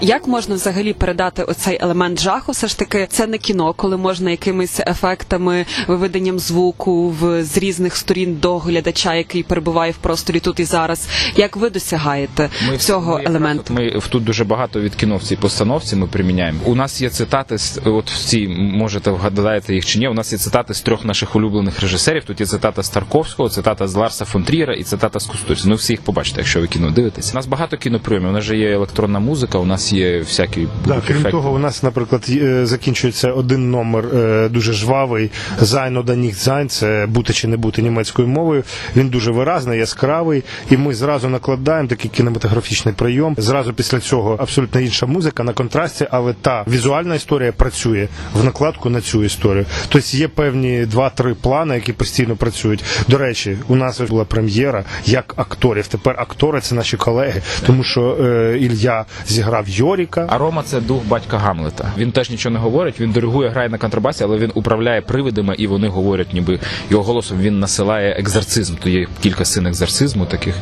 Як 0.02 0.26
можна 0.26 0.54
взагалі 0.54 0.92
передати 0.92 1.42
оцей 1.42 1.78
елемент 1.80 2.20
жаху? 2.20 2.52
Все 2.52 2.68
ж 2.68 2.78
таки, 2.78 3.06
це 3.10 3.26
не 3.26 3.38
кіно, 3.38 3.72
коли 3.72 3.96
можна 3.96 4.30
якимись 4.30 4.80
ефектами, 4.86 5.66
виведенням 5.88 6.38
звуку 6.38 7.08
в 7.08 7.44
з 7.44 7.56
різних 7.56 7.96
сторін 7.96 8.38
до 8.42 8.58
глядача, 8.58 9.14
який 9.14 9.42
перебуває 9.42 9.92
в 9.92 9.96
просторі 9.96 10.40
тут 10.40 10.60
і 10.60 10.64
зараз. 10.64 11.08
Як 11.36 11.56
ви 11.56 11.70
досягаєте 11.70 12.48
цього 12.78 13.12
якраз 13.12 13.30
елементу? 13.30 13.74
Ми 13.74 14.00
тут 14.10 14.24
дуже 14.24 14.44
багато 14.44 14.80
від 14.80 14.94
кіно 14.94 15.16
в 15.16 15.22
цій 15.22 15.36
постановці 15.36 15.96
ми 15.96 16.06
приміняємо. 16.06 16.58
У 16.64 16.74
нас 16.74 17.02
є 17.02 17.10
цитати 17.10 17.56
от 17.84 18.10
в 18.10 18.18
цій, 18.18 18.48
можете 18.58 19.10
вгадаєте 19.10 19.74
їх 19.74 19.86
чи 19.86 19.98
ні. 19.98 20.08
У 20.08 20.14
нас 20.14 20.32
є 20.32 20.38
цитати 20.38 20.74
з 20.74 20.80
трьох 20.80 21.04
наших 21.04 21.36
улюблених 21.36 21.80
режисерів. 21.80 22.24
Тут 22.24 22.40
є 22.40 22.46
цитата 22.46 22.82
з 22.82 22.88
Тарковського, 22.88 23.48
цитата 23.48 23.88
з 23.88 23.94
Ларса 23.94 24.24
фон 24.24 24.44
Трієра 24.44 24.74
і 24.74 24.82
цитата 24.82 25.20
з 25.20 25.26
Кустурці. 25.26 25.68
Ну 25.68 25.74
всі 25.74 25.92
їх 25.92 26.02
побачите, 26.02 26.40
якщо 26.40 26.60
ви 26.60 26.66
кіно 26.66 26.90
дивитесь. 26.90 27.32
У 27.32 27.34
нас 27.34 27.46
багато 27.46 27.76
кіноприйомів. 27.76 28.28
У 28.30 28.32
нас 28.32 28.44
же 28.44 28.56
є 28.56 28.72
електронна 28.72 29.18
музика, 29.18 29.58
у 29.58 29.66
нас 29.66 29.89
є 29.92 30.18
всякі 30.18 30.68
Да, 30.86 30.94
крім 31.06 31.16
ефекти. 31.16 31.30
того, 31.30 31.50
у 31.50 31.58
нас, 31.58 31.82
наприклад, 31.82 32.30
закінчується 32.62 33.32
один 33.32 33.70
номер 33.70 34.04
е, 34.14 34.48
дуже 34.48 34.72
жвавий 34.72 35.30
«Sein 35.60 36.02
oder 36.04 36.16
nicht 36.16 36.48
sein», 36.48 36.66
це 36.68 37.06
бути 37.08 37.32
чи 37.32 37.48
не 37.48 37.56
бути 37.56 37.82
німецькою 37.82 38.28
мовою. 38.28 38.62
Він 38.96 39.08
дуже 39.08 39.30
виразний, 39.30 39.78
яскравий, 39.78 40.42
і 40.70 40.76
ми 40.76 40.94
зразу 40.94 41.28
накладаємо 41.28 41.88
такий 41.88 42.10
кінематографічний 42.10 42.94
прийом. 42.94 43.34
Зразу 43.38 43.72
після 43.72 44.00
цього 44.00 44.36
абсолютно 44.40 44.80
інша 44.80 45.06
музика 45.06 45.44
на 45.44 45.52
контрасті, 45.52 46.06
але 46.10 46.32
та 46.32 46.64
візуальна 46.68 47.14
історія 47.14 47.52
працює 47.52 48.08
в 48.34 48.44
накладку 48.44 48.90
на 48.90 49.00
цю 49.00 49.24
історію. 49.24 49.66
Тобто 49.88 50.16
є 50.16 50.28
певні 50.28 50.86
два-три 50.86 51.34
плани, 51.34 51.74
які 51.74 51.92
постійно 51.92 52.36
працюють. 52.36 52.84
До 53.08 53.18
речі, 53.18 53.56
у 53.68 53.76
нас 53.76 54.00
була 54.00 54.24
прем'єра 54.24 54.84
як 55.04 55.34
акторів. 55.36 55.86
Тепер 55.86 56.14
актори 56.20 56.60
це 56.60 56.74
наші 56.74 56.96
колеги, 56.96 57.42
тому 57.66 57.84
що 57.84 58.16
е, 58.20 58.58
Ілля 58.60 59.04
зіграв 59.26 59.68
Йоріка. 59.80 60.26
А 60.28 60.38
Рома 60.38 60.62
це 60.62 60.80
дух 60.80 61.04
батька 61.08 61.38
Гамлета. 61.38 61.92
Він 61.98 62.12
теж 62.12 62.30
нічого 62.30 62.52
не 62.52 62.58
говорить. 62.58 63.00
Він 63.00 63.12
диригує, 63.12 63.48
грає 63.48 63.68
на 63.68 63.78
контрабасі, 63.78 64.24
але 64.24 64.36
він 64.36 64.52
управляє 64.54 65.00
привидами, 65.00 65.54
і 65.58 65.66
вони 65.66 65.88
говорять, 65.88 66.34
ніби 66.34 66.58
його 66.90 67.02
голосом 67.02 67.38
він 67.40 67.60
насилає 67.60 68.16
екзорцизм. 68.18 68.74
То 68.82 68.88
є 68.88 69.06
кілька 69.22 69.44
син 69.44 69.66
екзорцизму 69.66 70.26
таких, 70.26 70.54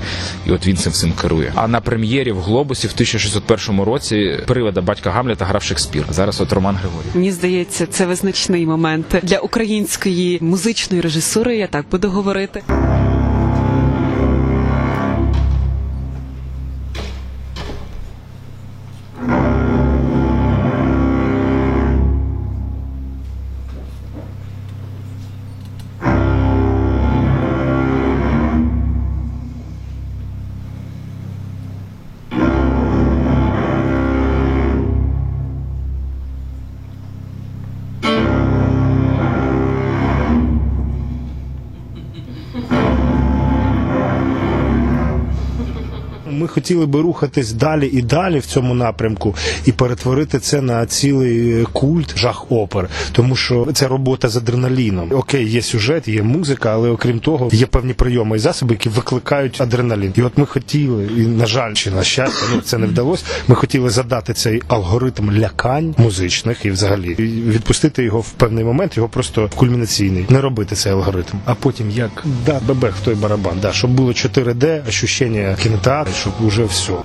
і 0.46 0.50
от 0.50 0.66
він 0.66 0.76
цим 0.76 0.92
всім 0.92 1.12
керує. 1.12 1.52
А 1.54 1.68
на 1.68 1.80
прем'єрі 1.80 2.32
в 2.32 2.40
Глобусі 2.40 2.86
в 2.86 2.92
1601 2.94 3.80
році 3.80 4.38
привида 4.46 4.80
батька 4.80 5.10
Гамлета 5.10 5.44
грав 5.44 5.62
Шекспір. 5.62 6.04
Зараз 6.10 6.40
от 6.40 6.52
Роман 6.52 6.76
Григорій. 6.76 7.06
Мені 7.14 7.32
здається, 7.32 7.86
це 7.86 8.06
визначний 8.06 8.66
момент 8.66 9.16
для 9.22 9.38
української 9.38 10.38
музичної 10.40 11.02
режисури. 11.02 11.56
Я 11.56 11.66
так 11.66 11.86
буду 11.90 12.08
говорити. 12.10 12.62
Хотіли 46.68 46.86
би 46.86 47.00
рухатись 47.00 47.52
далі 47.52 47.86
і 47.86 48.02
далі 48.02 48.38
в 48.38 48.46
цьому 48.46 48.74
напрямку 48.74 49.34
і 49.66 49.72
перетворити 49.72 50.38
це 50.38 50.60
на 50.60 50.86
цілий 50.86 51.64
культ 51.72 52.18
жах 52.18 52.52
опер, 52.52 52.88
тому 53.12 53.36
що 53.36 53.68
це 53.72 53.88
робота 53.88 54.28
з 54.28 54.36
адреналіном. 54.36 55.12
Окей, 55.12 55.48
є 55.48 55.62
сюжет, 55.62 56.08
є 56.08 56.22
музика, 56.22 56.72
але 56.72 56.90
окрім 56.90 57.20
того, 57.20 57.48
є 57.52 57.66
певні 57.66 57.92
прийоми 57.92 58.36
і 58.36 58.40
засоби, 58.40 58.74
які 58.74 58.88
викликають 58.88 59.60
адреналін. 59.60 60.12
І 60.16 60.22
от 60.22 60.38
ми 60.38 60.46
хотіли, 60.46 61.08
і 61.16 61.20
на 61.20 61.46
жаль, 61.46 61.74
чи 61.74 61.90
на 61.90 62.02
щастя, 62.02 62.46
ну 62.54 62.60
це 62.60 62.78
не 62.78 62.86
вдалося. 62.86 63.24
Ми 63.48 63.54
хотіли 63.54 63.90
задати 63.90 64.32
цей 64.32 64.62
алгоритм 64.68 65.32
лякань 65.32 65.94
музичних 65.98 66.64
і 66.64 66.70
взагалі 66.70 67.12
і 67.18 67.50
відпустити 67.50 68.02
його 68.02 68.20
в 68.20 68.30
певний 68.30 68.64
момент, 68.64 68.96
його 68.96 69.08
просто 69.08 69.50
кульмінаційний, 69.56 70.26
не 70.28 70.40
робити 70.40 70.74
цей 70.76 70.92
алгоритм. 70.92 71.38
А 71.44 71.54
потім 71.54 71.90
як 71.90 72.24
да 72.46 72.60
бебех 72.66 72.94
в 73.02 73.04
той 73.04 73.14
барабан, 73.14 73.58
да, 73.62 73.72
щоб 73.72 73.90
було 73.90 74.10
4D, 74.10 74.88
ощущення 74.88 75.56
кінотеатру, 75.62 76.12
щоб 76.20 76.32
уже 76.46 76.57
все. 76.66 77.04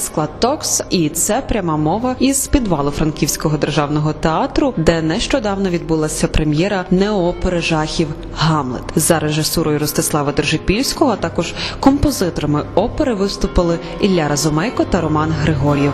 Склад 0.00 0.40
Токс, 0.40 0.82
і 0.90 1.08
це 1.08 1.42
пряма 1.48 1.76
мова 1.76 2.16
із 2.18 2.46
підвалу 2.46 2.90
Франківського 2.90 3.56
державного 3.56 4.12
театру, 4.12 4.74
де 4.76 5.02
нещодавно 5.02 5.70
відбулася 5.70 6.28
прем'єра 6.28 6.84
неопери 6.90 7.60
жахів 7.60 8.08
Гамлет 8.36 8.84
за 8.96 9.18
режисурою 9.18 9.78
Ростислава 9.78 10.32
Держипільського. 10.32 11.10
А 11.10 11.16
також 11.16 11.54
композиторами 11.80 12.64
опери 12.74 13.14
виступили 13.14 13.78
Ілля 14.00 14.28
Разумейко 14.28 14.84
та 14.84 15.00
Роман 15.00 15.30
Григор'єв. 15.42 15.92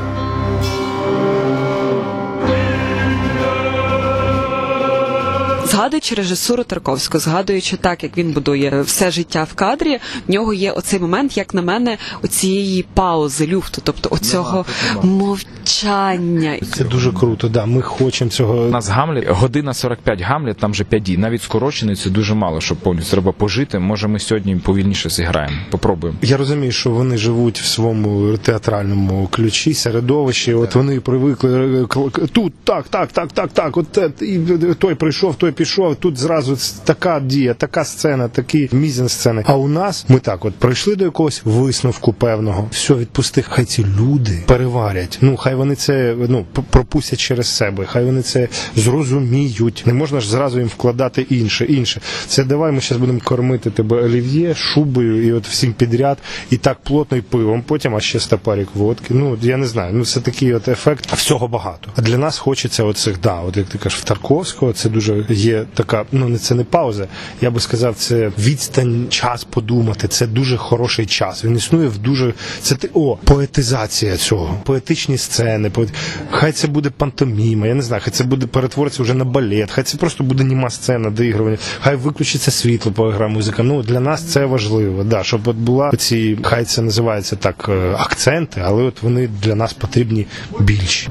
Згадуючи 5.75 6.15
режисуру 6.15 6.65
Тарковського, 6.65 7.21
згадуючи 7.21 7.77
так, 7.77 8.03
як 8.03 8.19
він 8.19 8.33
будує 8.33 8.83
все 8.83 9.11
життя 9.11 9.45
в 9.51 9.55
кадрі, 9.55 9.99
в 10.29 10.33
нього 10.33 10.55
є 10.55 10.71
оцей 10.73 11.01
момент, 11.01 11.37
як 11.37 11.55
на 11.55 11.63
мене, 11.63 11.99
оцієї 12.23 12.85
паузи, 12.95 13.47
люфту, 13.47 13.81
тобто 13.85 14.09
оцього 14.13 14.65
мовчання. 15.03 16.59
Це 16.73 16.85
дуже 16.85 17.13
круто. 17.13 17.49
Да, 17.49 17.67
ми 17.67 17.83
хочемо 17.83 18.31
цього. 18.31 18.55
У 18.55 18.71
нас 18.71 18.89
Гамлет, 18.89 19.29
година 19.29 19.75
45 19.75 20.21
Гамлет, 20.21 20.57
там 20.57 20.75
же 20.75 20.85
5 20.85 21.03
дій. 21.03 21.17
Навіть 21.17 21.43
скорочений 21.43 21.97
це 21.97 22.11
дуже 22.11 22.35
мало, 22.35 22.61
щоб 22.61 22.79
повністю 22.79 23.11
треба 23.11 23.33
пожити. 23.33 23.79
Може, 23.79 24.09
ми 24.09 24.19
сьогодні 24.19 24.57
повільніше 24.57 25.09
зіграємо. 25.11 25.57
Попробуємо. 25.71 26.19
Я 26.23 26.37
розумію, 26.37 26.73
що 26.73 26.91
вони 26.91 27.17
живуть 27.17 27.61
в 27.61 27.65
своєму 27.65 28.37
театральному 28.37 29.29
ключі, 29.33 29.75
середовищі. 29.75 30.55
От 30.55 30.75
вони 30.75 31.01
привикли 31.01 31.83
е, 31.83 32.27
тут 32.33 32.53
так, 32.65 32.89
так, 32.89 33.13
так, 33.13 33.33
так, 33.33 33.53
так. 33.53 33.77
От 33.77 33.99
і 34.23 34.39
той 34.79 34.95
прийшов, 34.95 35.35
той 35.35 35.53
пішов. 35.53 35.64
Тут 35.99 36.19
зразу 36.19 36.57
така 36.85 37.21
дія, 37.21 37.55
така 37.55 37.85
сцена, 37.85 38.29
такі 38.29 38.69
мізен-сцени. 38.73 39.43
А 39.47 39.57
у 39.57 39.69
нас 39.69 40.05
ми 40.09 40.19
так, 40.19 40.45
от 40.45 40.55
прийшли 40.55 40.97
до 40.97 41.05
якогось 41.05 41.43
висновку 41.45 42.13
певного. 42.13 42.69
Все, 42.71 42.95
відпусти, 42.95 43.43
хай 43.43 43.65
ці 43.65 43.87
люди 44.01 44.43
переварять. 44.47 45.19
Ну 45.21 45.37
хай 45.37 45.55
вони 45.55 45.75
це 45.75 46.15
ну 46.29 46.45
пропустять 46.71 47.19
через 47.19 47.49
себе. 47.49 47.87
Хай 47.87 48.05
вони 48.05 48.23
це 48.23 48.49
зрозуміють. 48.77 49.83
Не 49.87 49.93
можна 49.93 50.21
ж 50.21 50.31
зразу 50.31 50.59
їм 50.59 50.69
вкладати 50.69 51.23
інше, 51.23 51.65
інше. 51.65 52.01
Це 52.27 52.45
давай 52.45 52.73
ми 52.73 52.81
зараз 52.81 53.01
будемо 53.01 53.21
кормити 53.25 53.71
тебе 53.71 54.03
олів'є, 54.03 54.55
шубою 54.55 55.27
і 55.27 55.33
от 55.33 55.49
всім 55.49 55.73
підряд, 55.73 56.19
і 56.51 56.57
так 56.57 56.79
плотно 56.83 57.17
і 57.17 57.21
пивом. 57.21 57.63
Потім 57.63 57.97
а 57.97 58.01
ще 58.01 58.21
стопарик 58.21 58.69
водки. 58.75 59.15
Ну 59.15 59.39
я 59.43 59.57
не 59.57 59.67
знаю. 59.67 59.95
Ну 59.95 60.05
це 60.05 60.21
такий 60.21 60.55
от 60.55 60.69
ефект. 60.69 61.13
Всього 61.13 61.49
багато. 61.49 61.91
А 61.97 62.03
для 62.03 62.19
нас 62.19 62.39
хочеться 62.39 62.85
оцих, 62.85 63.21
да, 63.21 63.41
от 63.41 63.57
як 63.57 63.67
ти 63.67 63.79
кажеш, 63.79 64.01
в 64.01 64.05
Тарковського 64.05 64.73
це 64.73 64.89
дуже 64.89 65.27
є 65.29 65.54
така. 65.75 66.05
Ну 66.13 66.29
не 66.29 66.39
це 66.39 66.55
не 66.55 66.65
пауза. 66.65 67.07
Я 67.41 67.51
би 67.51 67.61
сказав, 67.61 67.95
це 67.95 68.33
відстань, 68.39 69.07
час 69.09 69.45
подумати. 69.45 70.09
Це 70.09 70.27
дуже 70.27 70.57
хороший 70.57 71.07
час. 71.07 71.45
Він 71.45 71.57
існує 71.57 71.89
в 71.89 71.99
дуже 71.99 72.35
це 72.63 72.75
ти 72.75 72.91
о 72.95 73.17
поетизація 73.25 74.17
цього, 74.17 74.59
поетичні 74.65 75.19
сцени. 75.19 75.71
Поет... 75.71 75.89
Хай 76.31 76.53
це 76.53 76.69
буде 76.69 76.91
пантоміма. 76.91 77.67
Я 77.67 77.75
не 77.75 77.83
знаю, 77.83 78.03
хай 78.05 78.13
це 78.13 78.25
буде 78.25 78.47
перетворитися 78.47 79.03
вже 79.03 79.15
на 79.15 79.25
балет, 79.25 79.71
хай 79.71 79.85
це 79.85 79.97
просто 79.97 80.25
буде 80.25 80.45
німа 80.45 80.71
сцена, 80.71 81.11
доігрування, 81.11 81.59
хай 81.81 81.97
виключиться 81.97 82.51
світло, 82.51 82.93
поігра 82.93 83.29
музика. 83.29 83.63
Ну 83.63 83.83
для 83.83 84.01
нас 84.01 84.23
це 84.23 84.45
важливо. 84.45 85.05
Да, 85.05 85.23
щоб 85.23 85.49
от 85.49 85.57
була 85.57 85.93
ці, 85.99 86.39
хай 86.43 86.65
це 86.65 86.83
називається 86.83 87.37
так 87.37 87.67
е, 87.69 87.95
акценти, 87.99 88.63
але 88.65 88.83
от 88.83 89.03
вони 89.03 89.29
для 89.43 89.55
нас 89.55 89.73
потрібні 89.73 90.27
більші. 90.61 91.09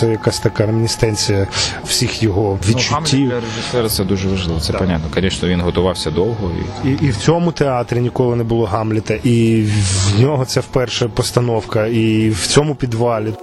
Це 0.00 0.10
якась 0.10 0.38
така 0.38 0.66
реміністенція 0.66 1.46
всіх 1.84 2.22
його 2.22 2.58
Ну, 2.62 2.68
відчуттів. 2.70 3.18
Гамлет 3.18 3.28
для 3.28 3.40
режисера 3.40 3.88
це 3.88 4.04
дуже 4.04 4.28
важливо. 4.28 4.60
Це 4.60 4.72
понятно. 4.72 5.08
Звісно, 5.22 5.48
він 5.48 5.60
готувався 5.60 6.10
довго 6.10 6.50
і 6.84 6.88
І, 6.88 6.92
і 7.06 7.10
в 7.10 7.16
цьому 7.16 7.52
театрі 7.52 8.00
ніколи 8.00 8.36
не 8.36 8.44
було 8.44 8.66
Гамліта, 8.66 9.14
і 9.14 9.62
в 10.16 10.20
нього 10.20 10.44
це 10.44 10.60
вперше 10.60 11.08
постановка, 11.08 11.86
і 11.86 12.30
в 12.30 12.46
цьому 12.46 12.74
підвалі. 12.74 13.34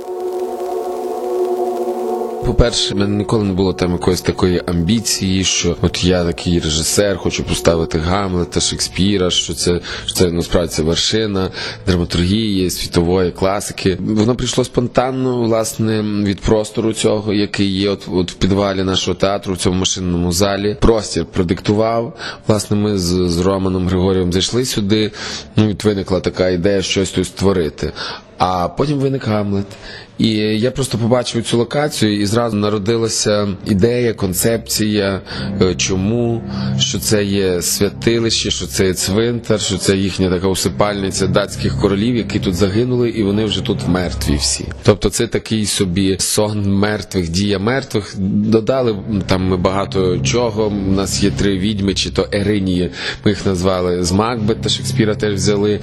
По-перше, 2.47 2.93
в 2.93 2.97
мене 2.97 3.17
ніколи 3.17 3.43
не 3.43 3.53
було 3.53 3.73
там 3.73 3.91
якоїсь 3.91 4.21
такої 4.21 4.61
амбіції, 4.65 5.43
що 5.43 5.75
от 5.81 6.03
я 6.03 6.23
такий 6.23 6.59
режисер, 6.59 7.17
хочу 7.17 7.43
поставити 7.43 7.99
Гамлета, 7.99 8.59
Шекспіра, 8.59 9.29
що 9.29 9.53
це 9.53 9.79
що 10.05 10.13
це 10.13 10.31
насправді 10.31 10.69
це 10.73 10.83
вершина 10.83 11.49
драматургії, 11.87 12.69
світової 12.69 13.31
класики. 13.31 13.97
Воно 13.99 14.35
прийшло 14.35 14.63
спонтанно, 14.63 15.43
власне, 15.43 16.01
від 16.01 16.39
простору 16.39 16.93
цього, 16.93 17.33
який 17.33 17.67
є 17.67 17.89
от, 17.89 18.07
от 18.11 18.31
в 18.31 18.35
підвалі 18.35 18.83
нашого 18.83 19.15
театру, 19.15 19.53
в 19.53 19.57
цьому 19.57 19.79
машинному 19.79 20.31
залі. 20.31 20.77
Простір 20.81 21.25
продиктував. 21.25 22.17
Власне, 22.47 22.77
ми 22.77 22.97
з, 22.97 23.29
з 23.29 23.39
Романом 23.39 23.87
Григорієм 23.87 24.33
зайшли 24.33 24.65
сюди. 24.65 25.11
Ну, 25.55 25.69
і 25.69 25.75
виникла 25.83 26.19
така 26.19 26.49
ідея 26.49 26.81
щось 26.81 27.11
тут 27.11 27.25
створити. 27.25 27.91
А 28.37 28.67
потім 28.67 28.99
виник 28.99 29.27
Гамлет. 29.27 29.65
І 30.17 30.29
я 30.37 30.71
просто 30.71 30.97
побачив 30.97 31.43
цю 31.43 31.57
локацію, 31.57 32.21
і 32.21 32.25
зразу 32.25 32.57
народилася 32.57 33.47
ідея, 33.65 34.13
концепція, 34.13 35.21
е, 35.61 35.75
чому, 35.75 36.41
що 36.79 36.99
це 36.99 37.23
є 37.23 37.61
святилище, 37.61 38.51
що 38.51 38.67
це 38.67 38.85
є 38.85 38.93
цвинтар, 38.93 39.61
що 39.61 39.77
це 39.77 39.97
їхня 39.97 40.29
така 40.29 40.47
усипальниця 40.47 41.27
датських 41.27 41.79
королів, 41.81 42.15
які 42.15 42.39
тут 42.39 42.55
загинули, 42.55 43.09
і 43.09 43.23
вони 43.23 43.45
вже 43.45 43.61
тут 43.61 43.87
мертві 43.87 44.35
всі. 44.35 44.65
Тобто 44.83 45.09
це 45.09 45.27
такий 45.27 45.65
собі 45.65 46.17
сон 46.19 46.73
мертвих, 46.73 47.29
дія 47.29 47.59
мертвих. 47.59 48.15
Додали 48.17 48.95
там 49.27 49.43
ми 49.43 49.57
багато 49.57 50.19
чого. 50.19 50.67
У 50.67 50.91
нас 50.91 51.23
є 51.23 51.31
три 51.31 51.57
відьми, 51.57 51.93
чи 51.93 52.09
то 52.09 52.27
Еринії, 52.31 52.91
ми 53.25 53.31
їх 53.31 53.45
назвали 53.45 54.03
з 54.03 54.11
Макбета, 54.11 54.69
Шекспіра 54.69 55.15
теж 55.15 55.33
взяли. 55.33 55.79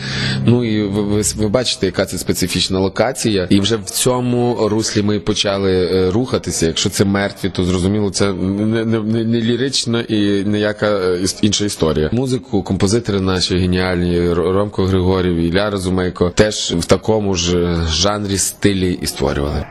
Ну 0.47 0.65
і 0.65 0.83
ви, 0.83 1.03
ви, 1.03 1.23
ви 1.37 1.49
бачите, 1.49 1.87
яка 1.87 2.05
це 2.05 2.19
специфічна 2.19 2.79
локація. 2.79 3.47
І 3.51 3.61
вже 3.61 3.77
в 3.77 3.85
цьому 3.85 4.24
руслі 4.69 5.03
ми 5.03 5.21
почали 5.21 5.73
е, 5.73 6.11
рухатися. 6.11 6.67
Якщо 6.67 6.91
це 6.91 7.05
мертві, 7.05 7.49
то 7.49 7.65
зрозуміло, 7.65 8.11
це 8.11 8.33
не, 8.33 8.85
не, 8.85 8.99
не, 8.99 9.25
не 9.25 9.41
лірична 9.41 10.01
і 10.01 10.45
ніяка 10.45 10.87
е, 10.87 11.25
інша 11.43 11.65
історія. 11.65 12.11
Музику, 12.13 12.63
композитори 12.63 13.21
наші 13.21 13.57
геніальні, 13.59 14.33
Ромко 14.33 14.85
Григорів, 14.85 15.37
і 15.37 15.49
Ілля 15.49 15.71
Розумейко, 15.71 16.33
теж 16.35 16.75
в 16.79 16.85
такому 16.85 17.35
ж 17.35 17.59
е, 17.59 17.87
жанрі 17.89 18.39
стилі 18.39 18.99
і 19.03 19.07
створювали. 19.07 19.67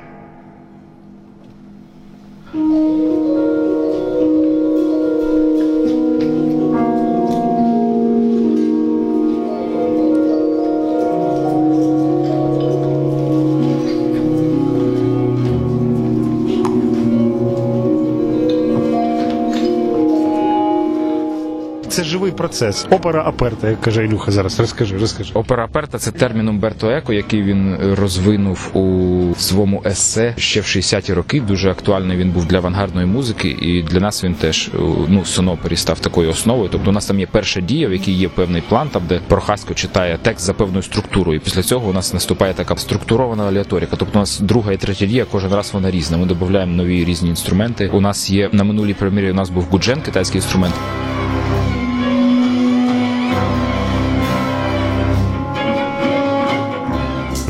Це 21.93 22.03
живий 22.03 22.31
процес. 22.31 22.87
Опера 22.89 23.23
аперта, 23.25 23.69
як 23.69 23.81
каже 23.81 24.05
Ілюха 24.05 24.31
зараз. 24.31 24.59
Розкажи, 24.59 24.97
розкажи. 24.97 25.31
Опера 25.33 25.63
Аперта 25.65 25.97
це 25.97 26.11
термін 26.11 26.47
Умберто 26.47 26.89
Еко, 26.89 27.13
який 27.13 27.43
він 27.43 27.77
розвинув 27.93 28.69
у 28.73 29.35
своєму 29.37 29.83
есе 29.85 30.33
ще 30.37 30.61
в 30.61 30.63
60-ті 30.63 31.13
роки. 31.13 31.41
Дуже 31.41 31.71
актуальний 31.71 32.17
він 32.17 32.31
був 32.31 32.45
для 32.45 32.57
авангардної 32.57 33.07
музики, 33.07 33.49
і 33.49 33.83
для 33.83 33.99
нас 33.99 34.23
він 34.23 34.33
теж 34.33 34.71
ну 35.07 35.25
сонопері 35.25 35.75
став 35.75 35.99
такою 35.99 36.29
основою. 36.29 36.69
Тобто, 36.71 36.89
у 36.89 36.93
нас 36.93 37.05
там 37.05 37.19
є 37.19 37.27
перша 37.31 37.61
дія, 37.61 37.87
в 37.87 37.91
якій 37.93 38.11
є 38.11 38.29
певний 38.29 38.61
план, 38.69 38.89
там 38.89 39.01
де 39.09 39.19
Прохасько 39.27 39.73
читає 39.73 40.19
текст 40.21 40.45
за 40.45 40.53
певною 40.53 40.83
структурою. 40.83 41.37
І 41.37 41.39
після 41.39 41.63
цього 41.63 41.89
у 41.89 41.93
нас 41.93 42.13
наступає 42.13 42.53
така 42.53 42.75
структурована 42.75 43.47
аліаторика. 43.47 43.95
Тобто, 43.99 44.19
у 44.19 44.21
нас 44.21 44.39
друга 44.39 44.71
і 44.71 44.77
третя 44.77 45.05
дія 45.05 45.25
кожен 45.31 45.53
раз 45.53 45.73
вона 45.73 45.91
різна. 45.91 46.17
Ми 46.17 46.25
додаємо 46.25 46.75
нові 46.75 47.05
різні 47.05 47.29
інструменти. 47.29 47.87
У 47.87 48.01
нас 48.01 48.29
є 48.29 48.49
на 48.51 48.63
минулій 48.63 48.93
прем'єрі. 48.93 49.31
У 49.31 49.35
нас 49.35 49.49
був 49.49 49.63
гуджен, 49.63 50.01
китайський 50.01 50.37
інструмент. 50.41 50.73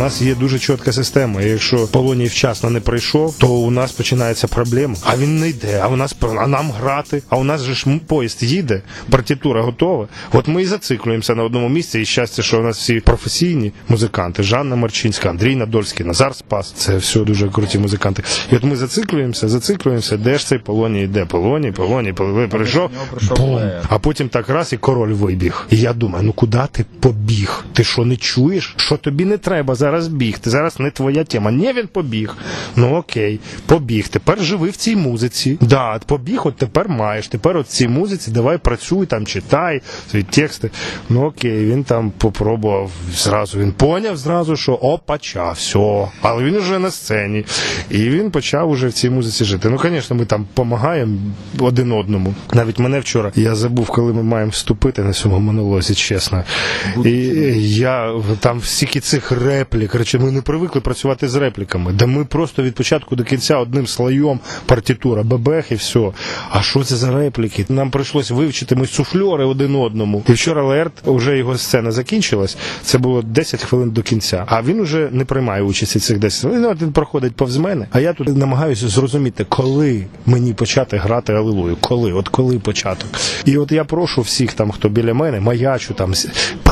Нас 0.04 0.22
є 0.22 0.36
дуже 0.36 0.60
чітка 0.60 0.92
система. 0.92 1.42
і 1.42 1.50
Якщо 1.50 1.88
Полоній 1.88 2.26
вчасно 2.26 2.70
не 2.70 2.80
прийшов, 2.80 3.36
то 3.38 3.48
у 3.48 3.72
нас 3.72 3.92
починається 3.92 4.48
проблема. 4.48 4.96
А 5.04 5.18
він 5.18 5.39
не 5.39 5.50
йде, 5.50 5.80
а 5.84 5.88
у 5.88 5.96
нас 5.96 6.16
а 6.39 6.48
нам 6.48 6.72
грати. 6.72 7.24
А 7.30 7.38
у 7.38 7.44
нас 7.44 7.62
же 7.62 7.74
ж 7.74 7.86
поїзд 8.08 8.44
їде, 8.44 8.82
партитура 9.10 9.62
готова. 9.62 10.08
От 10.34 10.48
ми 10.48 10.62
і 10.62 10.66
зациклюємося 10.66 11.36
на 11.36 11.44
одному 11.44 11.70
місці. 11.70 12.00
І 12.00 12.06
щастя, 12.06 12.42
що 12.42 12.60
у 12.60 12.63
нас 12.63 12.78
всі 12.78 13.00
професійні 13.00 13.72
музиканти: 13.89 14.44
Жанна 14.44 14.76
Марчинська, 14.76 15.30
Андрій 15.30 15.56
Надольський, 15.56 16.06
Назар 16.06 16.36
Спас. 16.36 16.72
Це 16.72 16.98
все 16.98 17.20
дуже 17.20 17.50
круті 17.50 17.80
музиканти. 17.80 18.24
І 18.52 18.56
от 18.56 18.63
ми 18.63 18.76
зациклюємося, 18.76 19.50
зациклюємося, 19.50 20.18
де 20.18 20.38
ж 20.38 20.48
цей 20.48 20.58
Полоній 20.58 21.04
йде? 21.04 21.26
Полоній, 21.26 21.72
Полоній, 21.72 22.13
Полоній 22.13 22.48
прийшов. 22.48 22.89
Бум. 23.38 23.62
А 23.89 24.00
потім 24.00 24.30
так 24.30 24.50
раз 24.50 24.74
і 24.74 24.78
король 24.78 25.13
вибіг. 25.13 25.68
І 25.70 25.78
я 25.78 25.94
думаю, 25.94 26.26
ну 26.26 26.34
куди 26.34 26.62
ти 26.72 26.86
побіг? 27.00 27.66
Ти 27.74 27.84
що 27.84 28.06
не 28.06 28.16
чуєш? 28.16 28.74
Що 28.78 28.98
тобі 28.98 29.26
не 29.26 29.38
треба 29.38 29.76
зараз 29.76 29.92
бігти? 30.01 30.49
Зараз 30.49 30.79
не 30.79 30.91
твоя 30.91 31.23
тема. 31.23 31.51
Ні, 31.51 31.73
він 31.73 31.88
побіг. 31.88 32.38
Ну 32.75 32.95
окей, 32.95 33.39
побіг. 33.65 34.08
Тепер 34.08 34.41
живи 34.41 34.69
в 34.69 34.75
цій 34.75 34.95
музиці. 34.95 35.58
Да, 35.62 35.99
побіг, 36.06 36.47
от 36.47 36.56
тепер 36.56 36.89
маєш. 36.89 37.27
Тепер 37.27 37.58
от 37.58 37.65
в 37.65 37.69
цій 37.69 37.88
музиці 37.88 38.32
давай 38.32 38.58
працюй, 38.58 39.06
там 39.06 39.25
читай 39.25 39.82
свої 40.10 40.23
тексти. 40.23 40.71
Ну 41.10 41.25
окей, 41.25 41.65
він 41.65 41.84
там 41.84 42.12
попробував 42.17 42.91
зразу. 43.15 43.60
Він 43.60 43.71
поняв 43.71 44.17
зразу, 44.17 44.56
що 44.56 44.73
опача, 44.73 45.51
все. 45.51 46.08
Але 46.21 46.43
він 46.43 46.56
уже 46.56 46.79
на 46.79 46.91
сцені. 46.91 47.45
І 47.89 47.97
він 47.97 48.32
почав 48.32 48.69
уже 48.69 48.88
в 48.88 48.93
цій 48.93 49.10
музиці 49.10 49.45
жити. 49.45 49.69
Ну, 49.69 49.79
звісно, 49.84 50.15
ми 50.15 50.25
там 50.25 50.41
допомагаємо 50.41 51.17
один 51.60 51.91
одному. 51.91 52.34
Навіть 52.53 52.79
мене 52.79 52.99
вчора 52.99 53.32
я 53.36 53.56
забув, 53.56 53.88
коли 53.88 54.13
ми 54.13 54.23
маємо 54.23 54.51
вступити 54.51 55.03
на 55.03 55.13
цьому 55.13 55.39
монолозі, 55.39 55.95
чесно. 55.95 56.43
І 57.06 57.12
я 57.77 58.13
там 58.39 58.62
стільки 58.62 58.99
цих 58.99 59.32
реплік. 59.32 59.83
Короче, 59.88 60.19
ми 60.19 60.32
не 60.32 60.41
привикли 60.41 60.82
працювати 60.82 61.28
з 61.30 61.36
репліками. 61.36 61.93
Да 61.93 62.06
ми 62.06 62.26
просто 62.26 62.63
від 62.63 62.76
початку 62.76 63.15
до 63.15 63.24
кінця 63.24 63.58
одним 63.58 63.88
слоєм 63.88 64.39
партитура, 64.65 65.24
бебех 65.24 65.72
і 65.72 65.76
все. 65.76 66.12
А 66.50 66.62
що 66.62 66.84
це 66.84 66.96
за 66.96 67.12
репліки? 67.12 67.65
Нам 67.69 67.91
прийшлось 67.91 68.32
вивчити 68.32 68.76
ми 68.76 68.88
суфльори 68.88 69.46
один 69.46 69.76
одному. 69.76 70.24
І 70.30 70.34
вчора 70.34 70.63
Лерт, 70.63 70.93
вже 71.06 71.38
його 71.38 71.58
сцена 71.58 71.91
закінчилась. 71.91 72.58
Це 72.84 72.98
було 72.98 73.22
10 73.22 73.63
хвилин 73.63 73.89
до 73.89 74.02
кінця. 74.02 74.43
А 74.48 74.62
він 74.62 74.80
уже 74.80 75.10
не 75.12 75.26
приймає 75.26 75.62
участі 75.62 76.00
цих 76.00 76.19
10 76.19 76.41
хвилин. 76.41 76.62
Ну, 76.62 76.76
Він 76.82 76.91
проходить 76.91 77.36
повз 77.36 77.58
мене. 77.58 77.88
А 77.91 78.00
я 78.00 78.13
тут 78.13 78.38
намагаюся 78.38 78.88
зрозуміти, 78.88 79.46
коли 79.50 80.06
мені 80.26 80.54
почати 80.54 80.98
грати 80.98 81.34
Алілую. 81.34 81.78
Коли, 81.82 82.13
от 82.13 82.30
коли 82.30 82.60
початок. 82.60 83.10
І 83.46 83.58
от 83.58 83.72
я 83.72 83.84
прошу 83.84 84.22
всіх 84.22 84.54
там, 84.54 84.72
хто 84.72 84.89
біля 84.89 85.13
мене, 85.13 85.39
маячу 85.39 85.93
там 85.93 86.13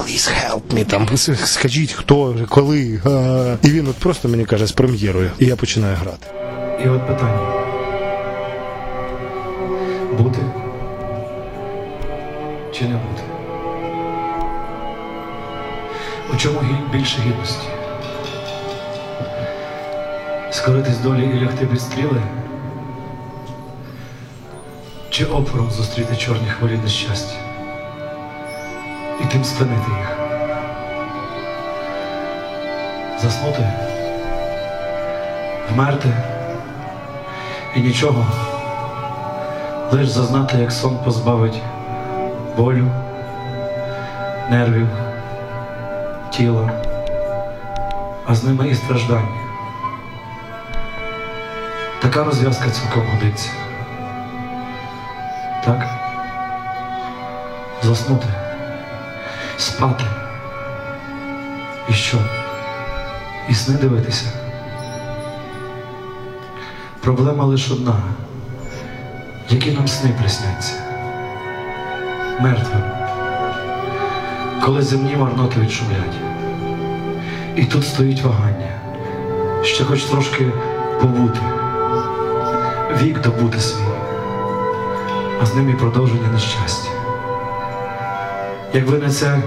please 0.02 0.28
help 0.28 0.74
me, 0.74 0.86
там 0.86 1.18
скажіть, 1.46 1.92
хто, 1.92 2.36
коли. 2.50 3.02
А. 3.06 3.58
І 3.64 3.70
він 3.70 3.88
от 3.88 3.96
просто 3.96 4.28
мені 4.28 4.46
каже 4.46 4.68
з 4.68 4.72
прем'єрою. 4.72 5.32
І 5.40 5.46
я 5.46 5.56
починаю 5.56 5.96
грати. 5.96 6.28
І 6.86 6.90
от 6.90 7.08
питання. 7.08 7.40
Бути 10.18 10.40
чи 12.74 12.84
не 12.84 12.96
бути? 12.96 13.22
У 16.34 16.38
чому 16.38 16.60
більше 16.94 17.18
гідності? 17.22 17.68
Скоритись 20.52 20.98
долі 20.98 21.32
і 21.36 21.46
лягти 21.46 21.66
під 21.66 21.82
стріли? 21.82 22.22
Чи 25.10 25.26
опором 25.26 25.72
зустріти 25.72 26.16
чорні 26.16 26.48
хвилі 26.60 26.80
нещастя? 26.84 27.51
Тим 29.32 29.44
спинити 29.44 29.92
їх? 29.98 30.18
Заснути? 33.22 33.68
Вмерти? 35.72 36.10
І 37.76 37.80
нічого, 37.80 38.26
лиш 39.92 40.08
зазнати, 40.08 40.58
як 40.58 40.72
сон 40.72 40.98
позбавить 41.06 41.62
болю, 42.58 42.88
нервів, 44.50 44.88
тіла, 46.32 46.70
а 48.26 48.36
з 48.36 48.44
ними 48.44 48.68
і 48.68 48.76
страждань. 48.76 49.28
Така 52.02 52.24
розв'язка 52.24 52.70
цілком 52.70 53.04
годиться. 53.08 53.50
Так? 55.66 55.86
Заснути, 57.84 58.28
спати. 59.62 60.04
І 61.90 61.94
що? 61.94 62.18
І 63.50 63.54
сни 63.54 63.76
дивитися. 63.76 64.26
Проблема 67.02 67.46
лише 67.46 67.74
одна. 67.74 67.96
Які 69.50 69.72
нам 69.72 69.88
сни 69.88 70.10
присняться? 70.20 70.74
Мертвим. 72.40 72.82
Коли 74.66 74.82
земні 74.82 75.16
марноти 75.16 75.60
відшумлять. 75.60 76.16
І 77.56 77.66
тут 77.66 77.88
стоїть 77.88 78.22
вагання. 78.22 78.72
Ще 79.64 79.84
хоч 79.84 80.04
трошки 80.04 80.46
побути. 81.02 81.40
Вік 83.02 83.22
добути 83.22 83.60
свій, 83.60 83.84
а 85.42 85.46
з 85.46 85.56
ним 85.56 85.70
і 85.70 85.74
продовження 85.74 86.28
нещастя. 86.34 87.01
Якби 88.74 88.98
не 88.98 89.10
це, 89.10 89.38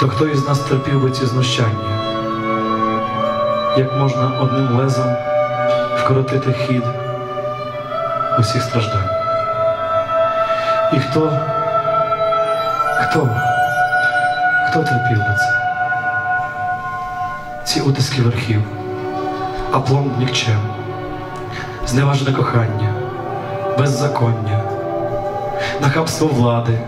то 0.00 0.08
хто 0.08 0.26
із 0.26 0.48
нас 0.48 0.58
терпів 0.58 1.02
би 1.02 1.10
ці 1.10 1.26
знущання? 1.26 1.98
Як 3.76 3.96
можна 3.96 4.40
одним 4.40 4.76
лезом 4.76 5.16
вкоротити 5.96 6.52
хід 6.52 6.82
усіх 8.38 8.62
страждань? 8.62 9.10
І 10.92 10.98
хто, 10.98 11.32
хто, 13.00 13.28
хто 14.68 14.78
терпів 14.78 15.18
би 15.18 15.36
це? 15.38 15.58
Ці 17.64 17.80
утиски 17.80 18.22
верхів, 18.22 18.62
апломб 19.72 20.18
нікчем, 20.18 20.60
зневажне 21.86 22.32
кохання, 22.32 22.94
беззаконня, 23.78 24.60
нахабство 25.80 26.26
влади, 26.26 26.78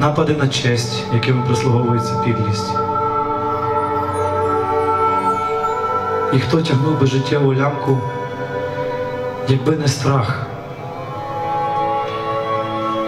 напади 0.00 0.32
на 0.32 0.48
честь, 0.48 1.04
якими 1.14 1.42
прислуговується 1.42 2.14
підлість. 2.24 2.70
І 6.32 6.38
хто 6.40 6.62
тягнув 6.62 7.00
би 7.00 7.06
життєву 7.06 7.54
лямку, 7.54 7.98
якби 9.48 9.76
не 9.76 9.88
страх? 9.88 10.46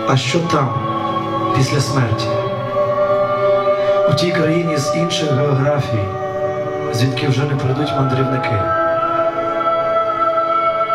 А 0.09 0.17
що 0.17 0.39
там, 0.39 0.69
після 1.57 1.81
смерті? 1.81 2.27
У 4.11 4.15
тій 4.15 4.33
країні 4.33 4.77
з 4.77 4.97
інших 4.97 5.33
географій, 5.33 6.05
звідки 6.93 7.29
вже 7.29 7.45
не 7.45 7.57
прийдуть 7.57 7.93
мандрівники. 7.97 8.63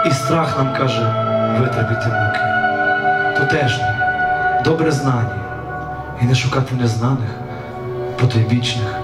І 0.05 0.11
страх 0.11 0.57
нам 0.57 0.73
каже 0.73 1.13
витерпіти 1.59 2.07
муки. 2.07 2.39
Тутешні, 3.39 3.85
добре 4.65 4.91
знані, 4.91 5.29
і 6.21 6.25
не 6.25 6.35
шукати 6.35 6.75
незнаних, 6.75 7.29
потойбічних. 8.19 8.99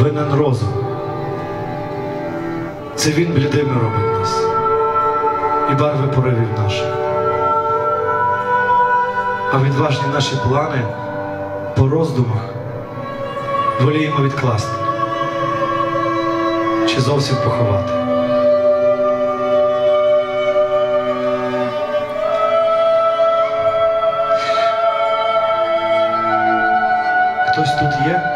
Винен 0.00 0.34
розум. 0.34 0.68
Це 2.94 3.10
він 3.10 3.32
блідими 3.32 3.74
робить 3.74 4.20
нас 4.20 4.42
і 5.70 5.74
барви 5.74 6.08
поривів 6.08 6.48
наших. 6.58 6.86
А 9.52 9.58
відважні 9.64 10.08
наші 10.14 10.36
плани 10.48 10.82
по 11.76 11.88
роздумах 11.88 12.42
воліємо 13.80 14.24
відкласти 14.24 14.76
чи 16.86 17.00
зовсім 17.00 17.36
поховати. 17.44 17.99
Хтось 27.80 27.96
тут 27.96 28.06
є? 28.06 28.29